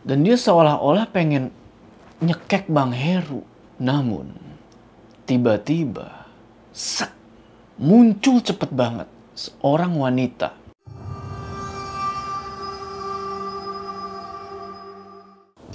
[0.00, 1.52] Dan dia seolah-olah pengen
[2.24, 3.44] nyekek Bang Heru.
[3.76, 4.32] Namun,
[5.28, 6.24] tiba-tiba,
[6.72, 7.12] sek,
[7.76, 10.56] muncul cepet banget seorang wanita.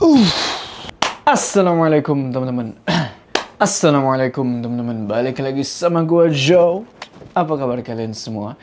[0.01, 0.25] Uh.
[1.25, 2.73] Assalamualaikum teman-teman.
[3.61, 5.05] Assalamualaikum teman-teman.
[5.05, 6.81] Balik lagi sama gue Joe.
[7.37, 8.57] Apa kabar kalian semua?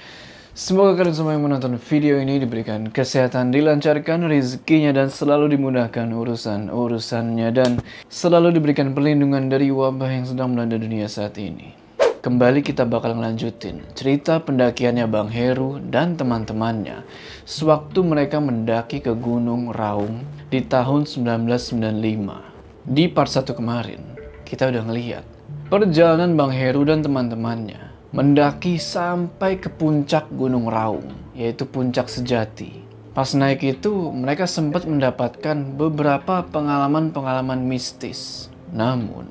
[0.52, 7.48] Semoga kalian semua yang menonton video ini diberikan kesehatan, dilancarkan rezekinya dan selalu dimudahkan urusan-urusannya
[7.56, 7.80] dan
[8.12, 11.72] selalu diberikan perlindungan dari wabah yang sedang melanda dunia saat ini.
[12.20, 17.00] Kembali kita bakal ngelanjutin cerita pendakiannya Bang Heru dan teman-temannya
[17.48, 20.20] sewaktu mereka mendaki ke Gunung Raung
[20.52, 22.92] di tahun 1995.
[22.92, 24.04] Di part 1 kemarin,
[24.44, 25.24] kita udah ngeliat
[25.72, 32.84] perjalanan Bang Heru dan teman-temannya mendaki sampai ke puncak Gunung Raung, yaitu puncak sejati.
[33.16, 38.52] Pas naik itu, mereka sempat mendapatkan beberapa pengalaman-pengalaman mistis.
[38.72, 39.28] Namun,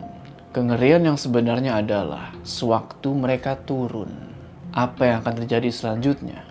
[0.49, 4.33] kengerian yang sebenarnya adalah sewaktu mereka turun.
[4.73, 6.41] Apa yang akan terjadi selanjutnya?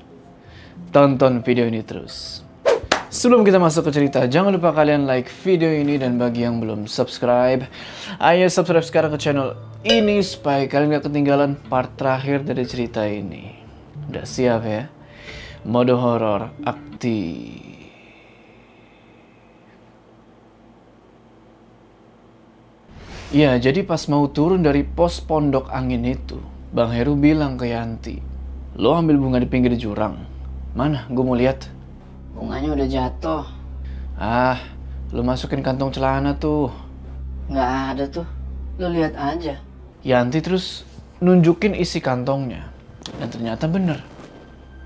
[0.94, 2.46] Tonton video ini terus.
[3.10, 6.86] Sebelum kita masuk ke cerita, jangan lupa kalian like video ini dan bagi yang belum
[6.86, 7.66] subscribe,
[8.22, 13.58] ayo subscribe sekarang ke channel ini supaya kalian gak ketinggalan part terakhir dari cerita ini.
[14.06, 14.86] Udah siap ya?
[15.66, 17.66] Mode horor aktif.
[23.34, 26.38] Ya, jadi pas mau turun dari pos pondok angin itu,
[26.70, 28.22] Bang Heru bilang ke Yanti,
[28.78, 30.14] Lo ambil bunga di pinggir jurang.
[30.78, 31.10] Mana?
[31.10, 31.79] Gue mau lihat.
[32.40, 33.44] Bunganya udah jatuh.
[34.16, 34.56] Ah,
[35.12, 36.72] lu masukin kantong celana tuh.
[37.52, 38.26] Nggak ada tuh.
[38.80, 39.60] Lu lihat aja.
[40.00, 40.88] Yanti terus
[41.20, 42.64] nunjukin isi kantongnya.
[43.20, 44.00] Dan ternyata bener.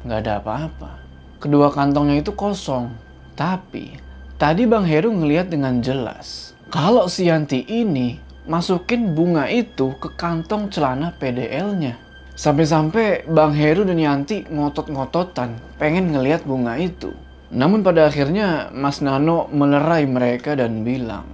[0.02, 0.90] Nggak ada apa-apa.
[1.38, 2.90] Kedua kantongnya itu kosong.
[3.38, 4.02] Tapi,
[4.34, 6.58] tadi Bang Heru ngeliat dengan jelas.
[6.74, 8.18] Kalau si Yanti ini
[8.50, 12.02] masukin bunga itu ke kantong celana PDL-nya.
[12.34, 17.14] Sampai-sampai Bang Heru dan Yanti ngotot-ngototan pengen ngeliat bunga itu.
[17.54, 21.30] Namun pada akhirnya Mas Nano melerai mereka dan bilang,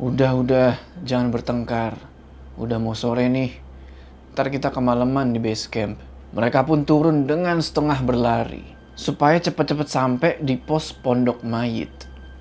[0.00, 2.00] Udah-udah, jangan bertengkar.
[2.56, 3.52] Udah mau sore nih.
[4.32, 6.00] Ntar kita kemalaman di base camp.
[6.34, 8.64] Mereka pun turun dengan setengah berlari.
[8.96, 11.92] Supaya cepat-cepat sampai di pos pondok mayit.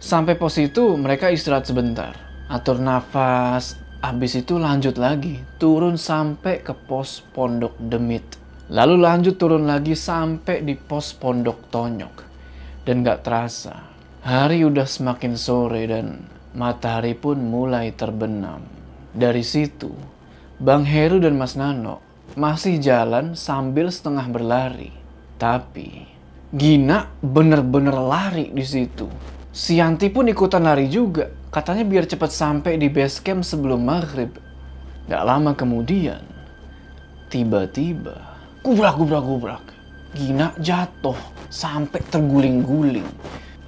[0.01, 2.17] Sampai pos itu mereka istirahat sebentar.
[2.49, 3.77] Atur nafas.
[3.99, 5.43] Habis itu lanjut lagi.
[5.59, 8.25] Turun sampai ke pos pondok demit.
[8.73, 12.32] Lalu lanjut turun lagi sampai di pos pondok tonyok.
[12.83, 13.95] Dan gak terasa,
[14.27, 18.59] hari udah semakin sore dan matahari pun mulai terbenam.
[19.15, 19.87] Dari situ,
[20.59, 22.03] Bang Heru dan Mas Nano
[22.35, 24.91] masih jalan sambil setengah berlari.
[25.39, 26.11] Tapi,
[26.51, 29.07] Gina bener-bener lari di situ.
[29.55, 31.31] Si Yanti pun ikutan lari juga.
[31.55, 34.35] Katanya biar cepat sampai di base camp sebelum maghrib.
[35.07, 36.19] Gak lama kemudian,
[37.31, 38.19] tiba-tiba,
[38.59, 39.72] gubrak, gubrak, gubrak.
[40.13, 41.17] Gina jatuh
[41.49, 43.09] sampai terguling-guling.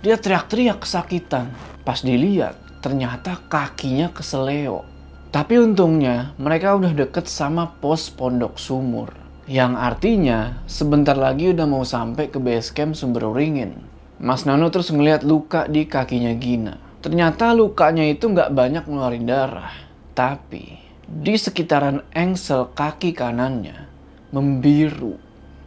[0.06, 1.50] Dia teriak-teriak kesakitan.
[1.82, 2.54] Pas dilihat,
[2.86, 4.86] ternyata kakinya keseleo.
[5.34, 9.10] Tapi untungnya mereka udah deket sama pos pondok sumur.
[9.50, 13.82] Yang artinya sebentar lagi udah mau sampai ke base camp sumber uringin.
[14.22, 16.78] Mas Nano terus ngeliat luka di kakinya Gina.
[17.02, 19.74] Ternyata lukanya itu nggak banyak ngeluarin darah.
[20.14, 20.78] Tapi
[21.10, 23.90] di sekitaran engsel kaki kanannya
[24.30, 25.25] membiru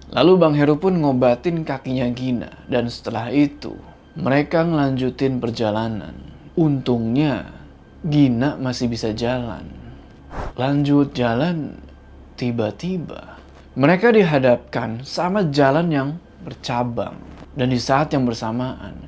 [0.08, 3.76] Lalu Bang Heru pun ngobatin kakinya Gina dan setelah itu
[4.16, 6.16] mereka ngelanjutin perjalanan.
[6.56, 7.52] Untungnya
[8.00, 9.68] Gina masih bisa jalan.
[10.56, 11.76] Lanjut jalan,
[12.40, 13.38] tiba-tiba
[13.78, 16.08] mereka dihadapkan sama jalan yang
[16.42, 17.14] bercabang.
[17.54, 19.06] Dan di saat yang bersamaan,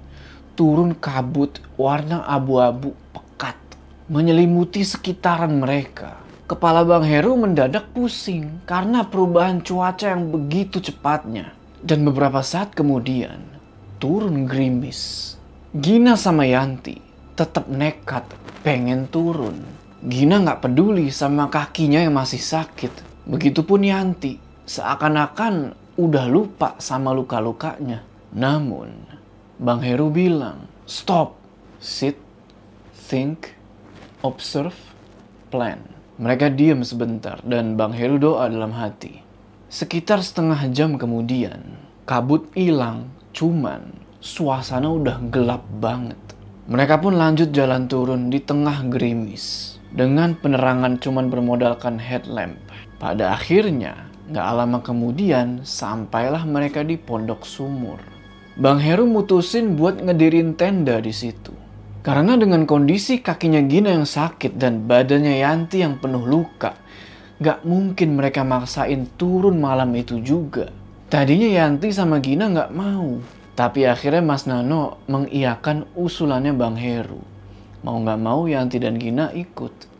[0.55, 3.56] turun kabut warna abu-abu pekat
[4.06, 6.20] menyelimuti sekitaran mereka.
[6.50, 11.55] Kepala Bang Heru mendadak pusing karena perubahan cuaca yang begitu cepatnya.
[11.78, 13.38] Dan beberapa saat kemudian,
[14.03, 15.39] turun gerimis.
[15.71, 16.99] Gina sama Yanti
[17.39, 18.27] tetap nekat
[18.66, 19.63] pengen turun.
[20.03, 22.98] Gina nggak peduli sama kakinya yang masih sakit.
[23.30, 24.34] Begitupun Yanti,
[24.66, 28.03] seakan-akan udah lupa sama luka-lukanya.
[28.34, 28.91] Namun,
[29.54, 31.39] Bang Heru bilang, stop,
[31.78, 32.19] sit,
[32.91, 33.54] think,
[34.27, 34.75] observe,
[35.54, 35.90] plan.
[36.21, 39.25] Mereka diam sebentar dan Bang Heru doa dalam hati.
[39.72, 43.89] Sekitar setengah jam kemudian, kabut hilang, cuman
[44.21, 46.21] suasana udah gelap banget.
[46.69, 49.81] Mereka pun lanjut jalan turun di tengah gerimis.
[49.97, 52.61] Dengan penerangan cuman bermodalkan headlamp.
[53.01, 57.97] Pada akhirnya, gak lama kemudian, sampailah mereka di pondok sumur.
[58.61, 61.70] Bang Heru mutusin buat ngedirin tenda di situ.
[62.01, 66.73] Karena dengan kondisi kakinya Gina yang sakit dan badannya Yanti yang penuh luka,
[67.37, 70.73] gak mungkin mereka maksain turun malam itu juga.
[71.13, 73.21] Tadinya Yanti sama Gina gak mau,
[73.53, 77.21] tapi akhirnya Mas Nano mengiyakan usulannya Bang Heru.
[77.85, 79.93] Mau gak mau Yanti dan Gina ikut.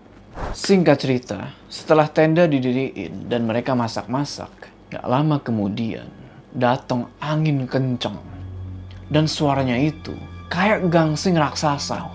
[0.56, 6.08] Singkat cerita, setelah tenda didiriin dan mereka masak-masak, gak lama kemudian
[6.49, 8.17] datang angin kencang.
[9.12, 12.11] Dan suaranya itu kayak gangsing raksasa.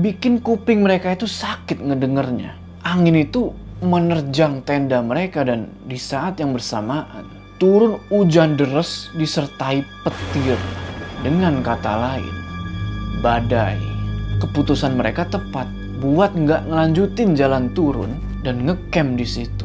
[0.00, 2.56] Bikin kuping mereka itu sakit ngedengernya.
[2.82, 3.52] Angin itu
[3.84, 7.28] menerjang tenda mereka dan di saat yang bersamaan
[7.60, 10.56] turun hujan deras disertai petir.
[11.24, 12.34] Dengan kata lain,
[13.20, 13.80] badai.
[14.36, 15.64] Keputusan mereka tepat
[16.04, 18.12] buat nggak ngelanjutin jalan turun
[18.44, 19.64] dan ngecamp di situ.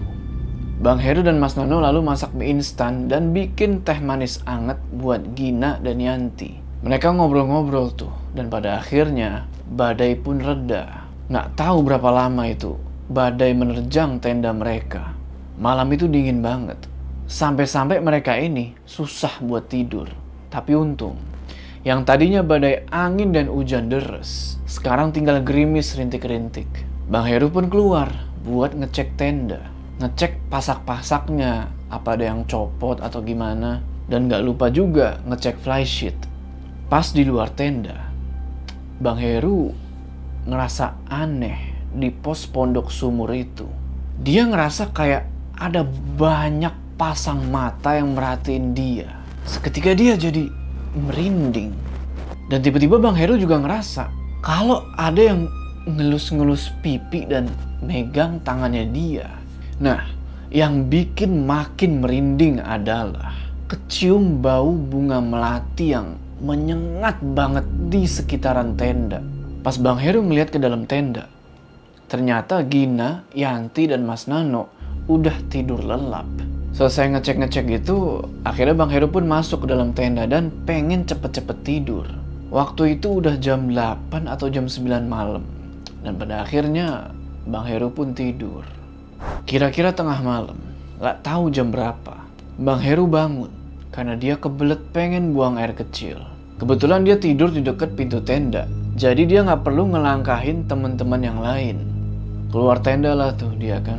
[0.82, 5.22] Bang Heru dan Mas Nono lalu masak mie instan dan bikin teh manis anget buat
[5.38, 6.71] Gina dan Yanti.
[6.82, 11.06] Mereka ngobrol-ngobrol tuh dan pada akhirnya badai pun reda.
[11.30, 12.74] Nggak tahu berapa lama itu
[13.06, 15.14] badai menerjang tenda mereka.
[15.62, 16.82] Malam itu dingin banget.
[17.30, 20.10] Sampai-sampai mereka ini susah buat tidur.
[20.50, 21.16] Tapi untung,
[21.86, 26.68] yang tadinya badai angin dan hujan deras, sekarang tinggal gerimis rintik-rintik.
[27.08, 28.10] Bang Heru pun keluar
[28.42, 29.70] buat ngecek tenda
[30.02, 36.31] ngecek pasak-pasaknya apa ada yang copot atau gimana dan gak lupa juga ngecek flysheet
[36.92, 38.12] pas di luar tenda
[39.00, 39.72] Bang Heru
[40.44, 43.64] ngerasa aneh di pos pondok sumur itu.
[44.20, 45.24] Dia ngerasa kayak
[45.56, 45.88] ada
[46.20, 49.08] banyak pasang mata yang merhatiin dia.
[49.48, 50.52] Seketika dia jadi
[51.08, 51.72] merinding.
[52.52, 54.12] Dan tiba-tiba Bang Heru juga ngerasa
[54.44, 55.48] kalau ada yang
[55.88, 57.48] ngelus-ngelus pipi dan
[57.80, 59.32] megang tangannya dia.
[59.80, 60.04] Nah,
[60.52, 63.32] yang bikin makin merinding adalah
[63.72, 69.22] kecium bau bunga melati yang menyengat banget di sekitaran tenda.
[69.62, 71.30] Pas Bang Heru melihat ke dalam tenda,
[72.10, 74.74] ternyata Gina, Yanti, dan Mas Nano
[75.06, 76.26] udah tidur lelap.
[76.74, 82.10] Selesai ngecek-ngecek gitu, akhirnya Bang Heru pun masuk ke dalam tenda dan pengen cepet-cepet tidur.
[82.50, 85.46] Waktu itu udah jam 8 atau jam 9 malam.
[86.02, 87.14] Dan pada akhirnya
[87.46, 88.66] Bang Heru pun tidur.
[89.46, 90.58] Kira-kira tengah malam,
[90.98, 92.18] gak tahu jam berapa,
[92.58, 93.54] Bang Heru bangun
[93.92, 96.31] karena dia kebelet pengen buang air kecil.
[96.62, 101.82] Kebetulan dia tidur di dekat pintu tenda, jadi dia gak perlu ngelangkahin teman-teman yang lain.
[102.54, 103.98] Keluar tenda lah tuh dia kan.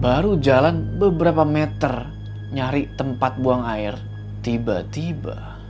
[0.00, 2.08] Baru jalan beberapa meter
[2.48, 3.92] nyari tempat buang air.
[4.40, 5.60] Tiba-tiba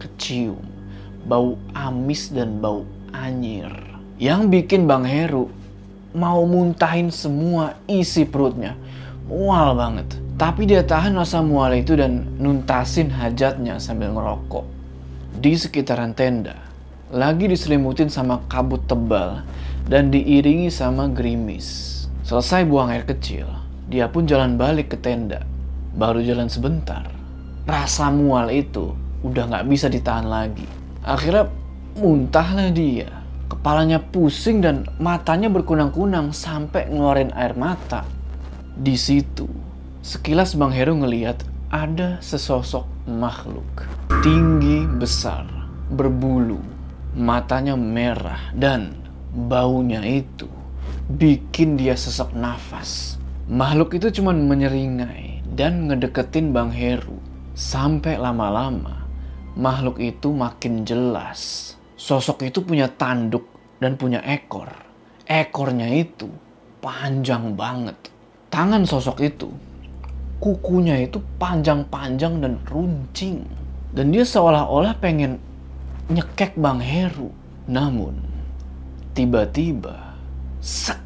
[0.00, 0.64] kecium
[1.28, 3.68] bau amis dan bau anyir.
[4.16, 5.52] Yang bikin Bang Heru
[6.16, 8.72] mau muntahin semua isi perutnya.
[9.28, 10.27] Mual banget.
[10.38, 14.62] Tapi dia tahan rasa mual itu dan nuntasin hajatnya sambil ngerokok.
[15.34, 16.54] Di sekitaran tenda,
[17.10, 19.42] lagi diselimutin sama kabut tebal
[19.90, 22.06] dan diiringi sama gerimis.
[22.22, 23.50] Selesai buang air kecil,
[23.90, 25.42] dia pun jalan balik ke tenda.
[25.98, 27.02] Baru jalan sebentar,
[27.66, 28.94] rasa mual itu
[29.26, 30.70] udah gak bisa ditahan lagi.
[31.02, 31.50] Akhirnya
[31.98, 33.10] muntahlah dia.
[33.50, 38.06] Kepalanya pusing dan matanya berkunang-kunang sampai ngeluarin air mata.
[38.78, 39.67] Di situ,
[40.08, 43.84] sekilas Bang Heru ngeliat ada sesosok makhluk.
[44.24, 45.44] Tinggi besar,
[45.92, 46.56] berbulu,
[47.12, 48.96] matanya merah dan
[49.36, 50.48] baunya itu
[51.12, 53.20] bikin dia sesak nafas.
[53.52, 57.20] Makhluk itu cuma menyeringai dan ngedeketin Bang Heru.
[57.52, 59.04] Sampai lama-lama,
[59.60, 63.50] makhluk itu makin jelas Sosok itu punya tanduk
[63.82, 64.70] dan punya ekor.
[65.26, 66.30] Ekornya itu
[66.78, 67.98] panjang banget.
[68.54, 69.50] Tangan sosok itu,
[70.38, 73.42] kukunya itu panjang-panjang dan runcing.
[73.90, 75.42] Dan dia seolah-olah pengen
[76.10, 77.30] nyekek Bang Heru.
[77.68, 78.16] Namun,
[79.12, 80.16] tiba-tiba,
[80.62, 80.98] sek,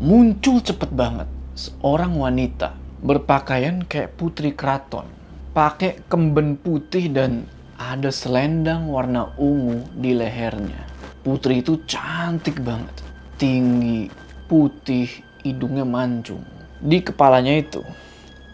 [0.00, 2.72] muncul cepet banget seorang wanita
[3.04, 5.04] berpakaian kayak putri keraton.
[5.50, 7.44] Pakai kemben putih dan
[7.76, 10.86] ada selendang warna ungu di lehernya.
[11.20, 12.94] Putri itu cantik banget.
[13.36, 14.08] Tinggi,
[14.46, 15.08] putih,
[15.42, 16.44] hidungnya mancung.
[16.80, 17.84] Di kepalanya itu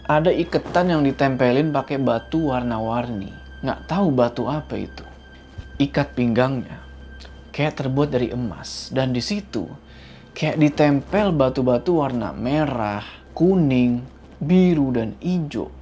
[0.07, 3.35] ada iketan yang ditempelin pakai batu warna-warni.
[3.67, 5.03] Nggak tahu batu apa itu.
[5.83, 6.87] Ikat pinggangnya
[7.51, 8.95] kayak terbuat dari emas.
[8.95, 9.67] Dan di situ
[10.31, 13.03] kayak ditempel batu-batu warna merah,
[13.35, 14.07] kuning,
[14.39, 15.75] biru, dan hijau.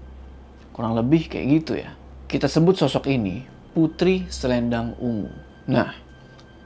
[0.72, 1.92] Kurang lebih kayak gitu ya.
[2.24, 3.44] Kita sebut sosok ini
[3.76, 5.30] Putri Selendang Ungu.
[5.68, 5.92] Nah,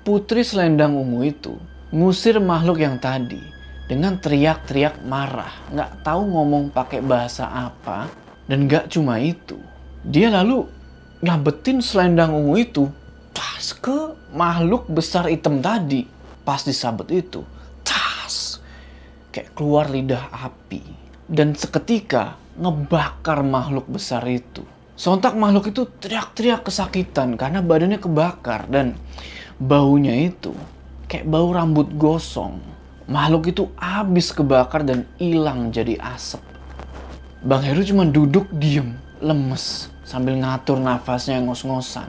[0.06, 1.58] Putri Selendang Ungu itu
[1.90, 3.57] ngusir makhluk yang tadi
[3.88, 5.50] dengan teriak-teriak marah.
[5.72, 8.06] Nggak tahu ngomong pakai bahasa apa.
[8.44, 9.56] Dan nggak cuma itu.
[10.04, 10.68] Dia lalu
[11.24, 12.84] nyabetin selendang ungu itu
[13.34, 16.06] tas ke makhluk besar hitam tadi.
[16.44, 17.44] Pas disabet itu,
[17.84, 18.56] tas
[19.34, 20.80] kayak keluar lidah api
[21.28, 24.64] dan seketika ngebakar makhluk besar itu.
[24.98, 28.98] Sontak makhluk itu teriak-teriak kesakitan karena badannya kebakar dan
[29.60, 30.56] baunya itu
[31.06, 32.58] kayak bau rambut gosong.
[33.08, 36.44] Makhluk itu habis kebakar dan hilang jadi asap.
[37.40, 42.04] Bang Heru cuma duduk diem, lemes, sambil ngatur nafasnya ngos-ngosan.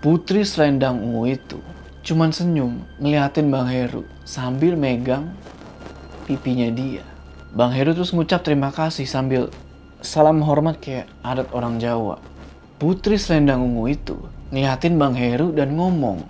[0.00, 1.60] Putri selendang ungu itu
[2.00, 5.36] cuman senyum ngeliatin Bang Heru sambil megang
[6.24, 7.04] pipinya dia.
[7.52, 9.52] Bang Heru terus ngucap terima kasih sambil
[10.00, 12.16] salam hormat kayak adat orang Jawa.
[12.80, 14.16] Putri selendang ungu itu
[14.48, 16.24] ngeliatin Bang Heru dan ngomong.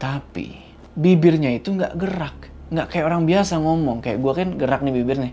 [0.00, 0.56] Tapi
[0.96, 2.49] bibirnya itu nggak gerak.
[2.70, 3.98] Nggak kayak orang biasa ngomong.
[4.02, 5.30] Kayak gue kan gerak nih bibirnya.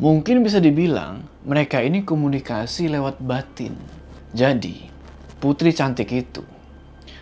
[0.00, 3.76] Mungkin bisa dibilang mereka ini komunikasi lewat batin.
[4.30, 4.88] Jadi,
[5.42, 6.42] putri cantik itu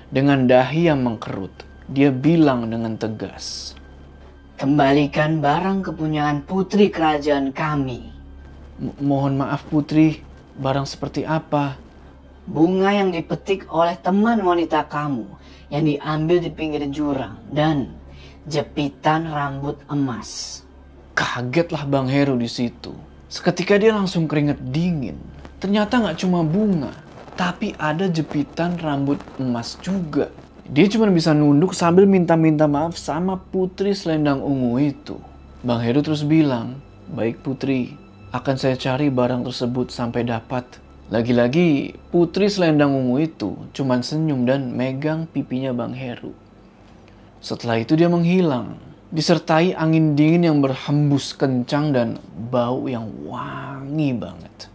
[0.09, 1.53] dengan dahi yang mengkerut,
[1.85, 3.77] dia bilang dengan tegas,
[4.59, 8.11] Kembalikan barang kepunyaan putri kerajaan kami.
[8.99, 10.19] Mohon maaf putri,
[10.59, 11.79] barang seperti apa?
[12.49, 15.29] Bunga yang dipetik oleh teman wanita kamu
[15.71, 17.93] yang diambil di pinggir jurang dan
[18.49, 20.65] jepitan rambut emas.
[21.13, 22.97] Kagetlah Bang Heru di situ.
[23.29, 25.21] Seketika dia langsung keringet dingin.
[25.61, 26.97] Ternyata nggak cuma bunga,
[27.37, 30.33] tapi ada jepitan rambut emas juga.
[30.65, 35.21] Dia cuma bisa nunduk sambil minta-minta maaf sama putri selendang ungu itu.
[35.61, 36.81] Bang Heru terus bilang,
[37.13, 38.01] baik putri,
[38.33, 40.65] akan saya cari barang tersebut sampai dapat.
[41.13, 46.33] Lagi-lagi putri selendang ungu itu cuma senyum dan megang pipinya Bang Heru.
[47.39, 48.83] Setelah itu dia menghilang,
[49.15, 52.09] disertai angin dingin yang berhembus kencang dan
[52.51, 54.67] bau yang wangi banget.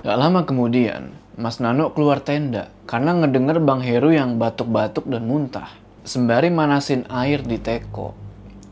[0.00, 5.68] Gak lama kemudian, Mas Nano keluar tenda karena ngedenger Bang Heru yang batuk-batuk dan muntah.
[6.02, 8.16] Sembari manasin air di teko.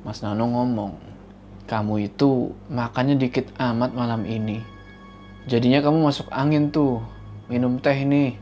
[0.03, 0.97] Mas Nano ngomong,
[1.71, 4.59] kamu itu makannya dikit amat malam ini.
[5.47, 7.05] Jadinya kamu masuk angin tuh,
[7.47, 8.35] minum teh nih.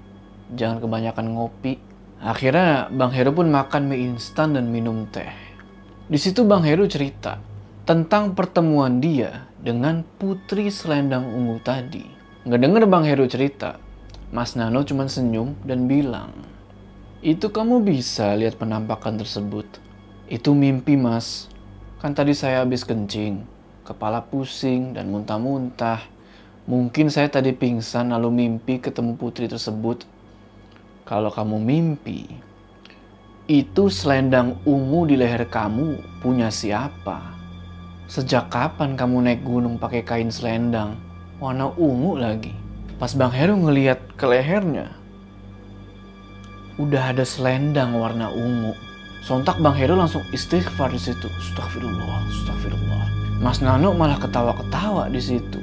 [0.57, 1.88] Jangan kebanyakan ngopi.
[2.19, 5.31] Akhirnya Bang Heru pun makan mie instan dan minum teh.
[6.11, 7.39] Di situ Bang Heru cerita
[7.87, 12.03] tentang pertemuan dia dengan putri selendang ungu tadi.
[12.43, 13.79] Ngedenger Bang Heru cerita,
[14.35, 16.35] Mas Nano cuma senyum dan bilang,
[17.19, 19.67] itu kamu bisa lihat penampakan tersebut.
[20.31, 21.51] Itu mimpi mas.
[21.99, 23.43] Kan tadi saya habis kencing,
[23.83, 25.99] kepala pusing dan muntah-muntah.
[26.71, 30.07] Mungkin saya tadi pingsan lalu mimpi ketemu putri tersebut.
[31.09, 32.29] Kalau kamu mimpi,
[33.49, 37.33] itu selendang ungu di leher kamu punya siapa?
[38.13, 41.01] Sejak kapan kamu naik gunung pakai kain selendang?
[41.41, 42.53] Warna ungu lagi.
[43.01, 44.93] Pas Bang Heru ngeliat ke lehernya,
[46.77, 48.77] udah ada selendang warna ungu.
[49.25, 51.25] Sontak Bang Heru langsung istighfar di situ.
[51.25, 53.05] Astagfirullah, astagfirullah.
[53.41, 55.63] Mas Nano malah ketawa-ketawa di situ.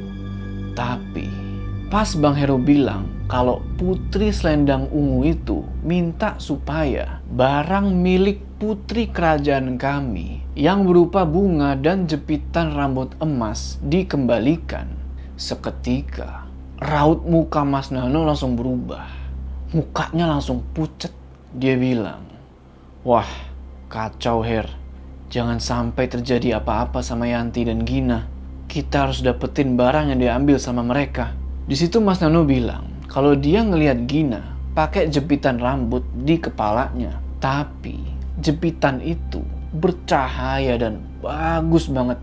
[0.73, 1.44] Tapi
[1.91, 9.75] pas Bang Heru bilang kalau putri selendang ungu itu minta supaya barang milik putri kerajaan
[9.77, 14.87] kami yang berupa bunga dan jepitan rambut emas dikembalikan
[15.35, 16.45] seketika
[16.79, 19.07] raut muka Mas Nano langsung berubah.
[19.71, 21.11] Mukanya langsung pucet.
[21.55, 22.27] Dia bilang,
[23.07, 23.27] Wah,
[23.87, 24.67] kacau Her.
[25.31, 28.27] Jangan sampai terjadi apa-apa sama Yanti dan Gina.
[28.67, 31.31] Kita harus dapetin barang yang diambil sama mereka.
[31.65, 37.97] Di situ Mas Nano bilang, kalau dia ngelihat Gina pakai jepitan rambut di kepalanya, tapi
[38.37, 39.41] jepitan itu
[39.73, 42.21] bercahaya dan bagus banget.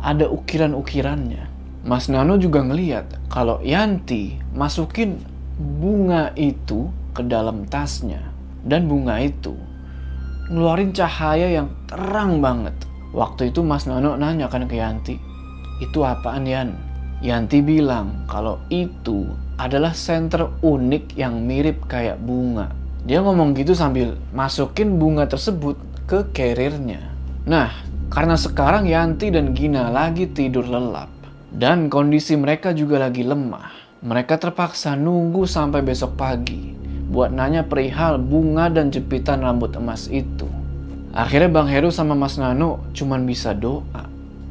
[0.00, 1.44] Ada ukiran-ukirannya.
[1.84, 5.20] Mas Nano juga ngeliat kalau Yanti masukin
[5.60, 8.24] bunga itu ke dalam tasnya.
[8.64, 9.52] Dan bunga itu
[10.48, 12.72] ngeluarin cahaya yang terang banget.
[13.12, 15.20] Waktu itu Mas Nano nanya kan ke Yanti,
[15.84, 16.87] itu apaan Yan?
[17.18, 19.26] Yanti bilang kalau itu
[19.58, 22.70] adalah senter unik yang mirip kayak bunga.
[23.02, 25.74] Dia ngomong gitu sambil masukin bunga tersebut
[26.06, 27.02] ke carriernya.
[27.42, 27.74] Nah,
[28.06, 31.10] karena sekarang Yanti dan Gina lagi tidur lelap,
[31.50, 33.74] dan kondisi mereka juga lagi lemah.
[33.98, 36.70] Mereka terpaksa nunggu sampai besok pagi
[37.08, 40.46] buat nanya perihal bunga dan jepitan rambut emas itu.
[41.16, 44.06] Akhirnya Bang Heru sama Mas Nano cuman bisa doa.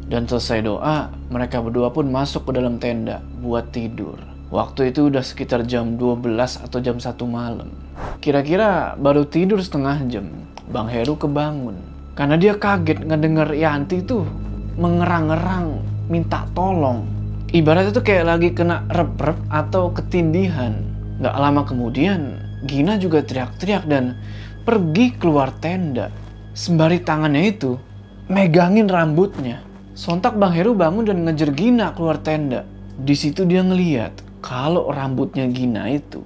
[0.07, 4.15] Dan selesai doa, mereka berdua pun masuk ke dalam tenda buat tidur.
[4.47, 7.67] Waktu itu udah sekitar jam 12 atau jam 1 malam.
[8.23, 10.31] Kira-kira baru tidur setengah jam,
[10.71, 11.75] Bang Heru kebangun.
[12.15, 14.23] Karena dia kaget ngedenger Yanti tuh
[14.79, 17.03] mengerang-ngerang minta tolong.
[17.51, 20.79] Ibaratnya tuh kayak lagi kena rep-rep atau ketindihan.
[21.19, 24.15] Gak lama kemudian, Gina juga teriak-teriak dan
[24.63, 26.07] pergi keluar tenda.
[26.55, 27.75] Sembari tangannya itu
[28.31, 29.66] megangin rambutnya.
[29.97, 32.69] Sontak Bang Heru bangun dan ngejar Gina keluar tenda.
[33.01, 34.13] Di situ dia ngeliat
[34.45, 36.21] kalau rambutnya Gina itu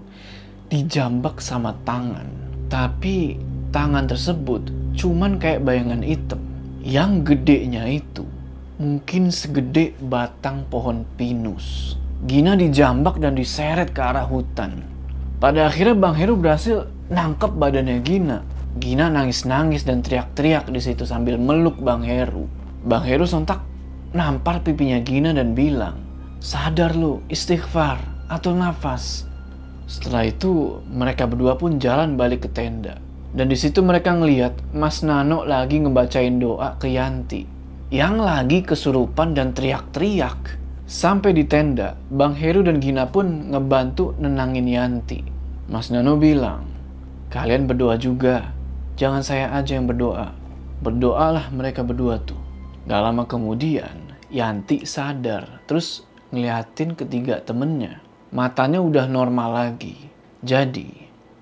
[0.68, 2.28] dijambak sama tangan.
[2.68, 3.40] Tapi
[3.72, 4.68] tangan tersebut
[5.00, 6.44] cuman kayak bayangan hitam.
[6.84, 8.28] Yang gedenya itu
[8.76, 11.96] mungkin segede batang pohon pinus.
[12.28, 14.84] Gina dijambak dan diseret ke arah hutan.
[15.40, 18.44] Pada akhirnya Bang Heru berhasil nangkep badannya Gina.
[18.84, 22.60] Gina nangis-nangis dan teriak-teriak di situ sambil meluk Bang Heru.
[22.82, 23.62] Bang Heru sontak
[24.10, 26.02] nampar pipinya Gina dan bilang,
[26.42, 29.30] Sadar lu, istighfar, atau nafas.
[29.86, 32.98] Setelah itu, mereka berdua pun jalan balik ke tenda.
[33.38, 37.46] Dan di situ mereka ngeliat Mas Nano lagi ngebacain doa ke Yanti.
[37.94, 40.58] Yang lagi kesurupan dan teriak-teriak.
[40.90, 45.22] Sampai di tenda, Bang Heru dan Gina pun ngebantu nenangin Yanti.
[45.70, 46.66] Mas Nano bilang,
[47.30, 48.50] kalian berdoa juga.
[48.98, 50.34] Jangan saya aja yang berdoa.
[50.82, 52.41] Berdoalah mereka berdua tuh.
[52.88, 55.62] Gak lama kemudian, Yanti sadar.
[55.70, 60.08] Terus ngeliatin ketiga temennya matanya udah normal lagi.
[60.40, 60.88] Jadi,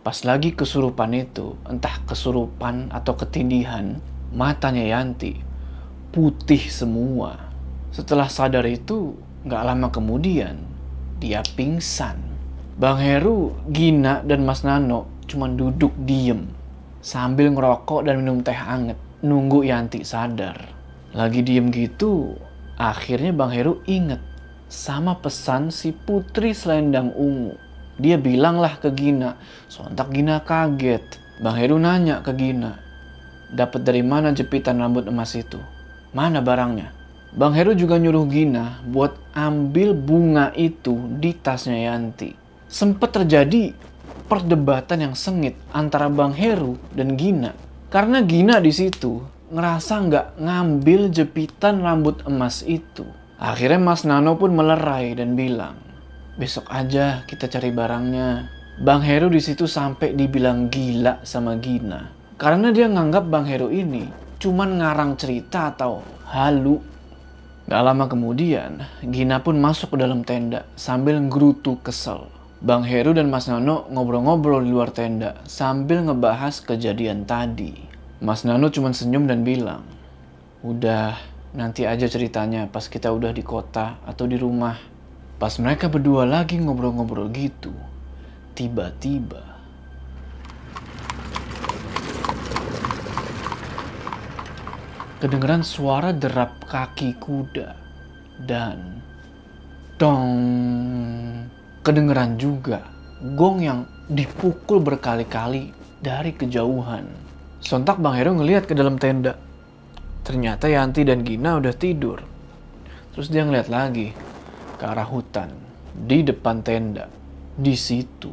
[0.02, 4.02] pas lagi kesurupan itu, entah kesurupan atau ketindihan,
[4.34, 5.38] matanya Yanti
[6.10, 7.54] putih semua.
[7.94, 9.14] Setelah sadar itu,
[9.46, 10.66] gak lama kemudian,
[11.22, 12.18] dia pingsan.
[12.82, 16.50] Bang Heru, Gina, dan Mas Nano cuma duduk diem
[17.06, 20.79] sambil ngerokok dan minum teh anget, nunggu Yanti sadar.
[21.10, 22.38] Lagi diem gitu,
[22.78, 24.22] akhirnya Bang Heru inget
[24.70, 27.58] sama pesan si putri selendang ungu.
[27.98, 29.36] Dia bilanglah ke Gina,
[29.66, 31.02] sontak Gina kaget.
[31.42, 32.78] Bang Heru nanya ke Gina,
[33.50, 35.58] dapat dari mana jepitan rambut emas itu?
[36.14, 36.94] Mana barangnya?
[37.34, 42.38] Bang Heru juga nyuruh Gina buat ambil bunga itu di tasnya Yanti.
[42.70, 43.74] Sempat terjadi
[44.30, 47.58] perdebatan yang sengit antara Bang Heru dan Gina.
[47.90, 53.06] Karena Gina di situ ngerasa nggak ngambil jepitan rambut emas itu.
[53.40, 55.80] Akhirnya Mas Nano pun melerai dan bilang,
[56.38, 58.52] besok aja kita cari barangnya.
[58.80, 62.14] Bang Heru di situ sampai dibilang gila sama Gina.
[62.40, 64.08] Karena dia nganggap Bang Heru ini
[64.40, 66.80] cuman ngarang cerita atau halu.
[67.68, 72.30] Gak lama kemudian, Gina pun masuk ke dalam tenda sambil ngerutu kesel.
[72.60, 77.89] Bang Heru dan Mas Nano ngobrol-ngobrol di luar tenda sambil ngebahas kejadian tadi.
[78.20, 79.84] Mas Nano cuma senyum dan bilang,
[80.60, 81.16] Udah,
[81.50, 84.78] Nanti aja ceritanya pas kita udah di kota atau di rumah.
[85.42, 87.74] Pas mereka berdua lagi ngobrol-ngobrol gitu,
[88.54, 89.58] tiba-tiba
[95.24, 97.76] kedengeran suara derap kaki kuda
[98.48, 99.04] dan
[100.00, 100.32] dong
[101.84, 102.88] kedengeran juga
[103.36, 107.29] gong yang dipukul berkali-kali dari kejauhan.
[107.60, 109.36] Sontak Bang Hero ngeliat ke dalam tenda
[110.30, 112.22] Ternyata Yanti dan Gina udah tidur.
[113.18, 114.14] Terus dia ngeliat lagi
[114.78, 115.50] ke arah hutan
[115.90, 117.10] di depan tenda.
[117.58, 118.30] Di situ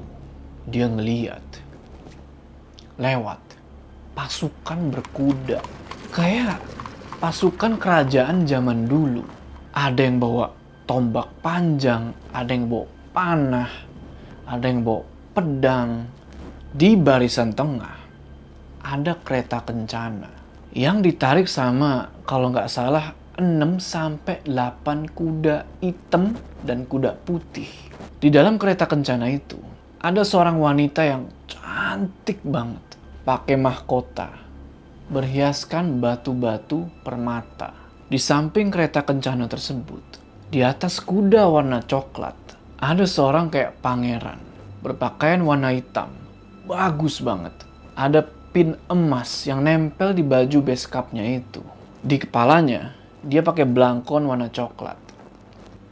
[0.69, 1.41] dia ngeliat
[3.01, 3.41] lewat
[4.13, 5.65] pasukan berkuda.
[6.13, 6.61] Kayak
[7.17, 9.25] pasukan kerajaan zaman dulu.
[9.73, 10.53] Ada yang bawa
[10.85, 12.87] tombak panjang, ada yang bawa
[13.17, 13.73] panah,
[14.45, 15.01] ada yang bawa
[15.33, 16.05] pedang.
[16.77, 18.06] Di barisan tengah
[18.87, 20.31] ada kereta kencana
[20.71, 27.67] yang ditarik sama kalau nggak salah 6 sampai 8 kuda hitam dan kuda putih.
[28.23, 29.59] Di dalam kereta kencana itu
[29.99, 32.87] ada seorang wanita yang cantik banget,
[33.27, 34.31] pakai mahkota,
[35.11, 37.75] berhiaskan batu-batu permata.
[38.07, 42.39] Di samping kereta kencana tersebut, di atas kuda warna coklat,
[42.79, 44.39] ada seorang kayak pangeran,
[44.79, 46.15] berpakaian warna hitam.
[46.71, 47.53] Bagus banget.
[47.99, 51.61] Ada pin emas yang nempel di baju beskapnya itu.
[52.01, 54.97] Di kepalanya, dia pakai belangkon warna coklat.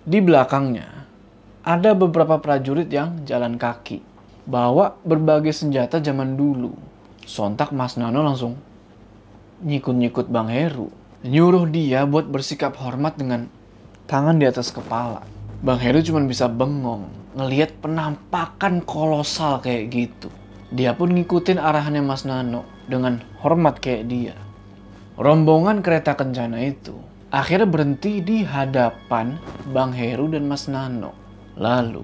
[0.09, 1.05] Di belakangnya,
[1.61, 4.01] ada beberapa prajurit yang jalan kaki.
[4.49, 6.73] Bawa berbagai senjata zaman dulu.
[7.29, 8.57] Sontak Mas Nano langsung
[9.61, 10.89] nyikut-nyikut Bang Heru.
[11.21, 13.45] Nyuruh dia buat bersikap hormat dengan
[14.09, 15.21] tangan di atas kepala.
[15.61, 20.33] Bang Heru cuma bisa bengong ngelihat penampakan kolosal kayak gitu.
[20.75, 24.35] Dia pun ngikutin arahannya Mas Nano dengan hormat kayak dia.
[25.15, 26.99] Rombongan kereta kencana itu
[27.31, 29.39] akhirnya berhenti di hadapan
[29.71, 31.15] Bang Heru dan Mas Nano.
[31.55, 32.03] Lalu,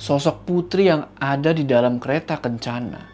[0.00, 3.04] sosok putri yang ada di dalam kereta kencana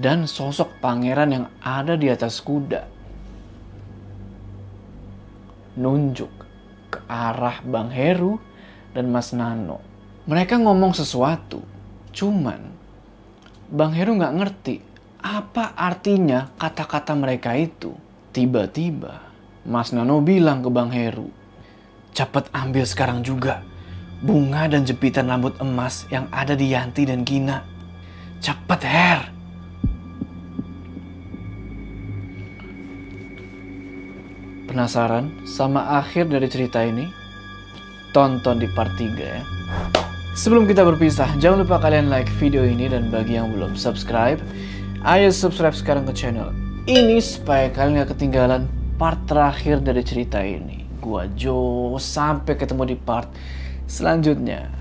[0.00, 3.00] dan sosok pangeran yang ada di atas kuda
[5.76, 6.32] nunjuk
[6.90, 8.40] ke arah Bang Heru
[8.96, 9.80] dan Mas Nano.
[10.26, 11.62] Mereka ngomong sesuatu,
[12.10, 12.79] cuman
[13.70, 14.76] Bang Heru nggak ngerti
[15.22, 17.94] apa artinya kata-kata mereka itu.
[18.34, 19.22] Tiba-tiba
[19.62, 21.30] Mas Nano bilang ke Bang Heru,
[22.10, 23.62] cepet ambil sekarang juga
[24.26, 27.62] bunga dan jepitan rambut emas yang ada di Yanti dan Gina.
[28.42, 29.20] Cepet Her!
[34.66, 37.06] Penasaran sama akhir dari cerita ini?
[38.10, 39.42] Tonton di part 3 ya.
[40.40, 44.40] Sebelum kita berpisah, jangan lupa kalian like video ini dan bagi yang belum subscribe,
[45.04, 46.48] ayo subscribe sekarang ke channel
[46.88, 48.64] ini supaya kalian gak ketinggalan
[48.96, 50.88] part terakhir dari cerita ini.
[50.96, 53.28] Gua Jo, sampai ketemu di part
[53.84, 54.79] selanjutnya.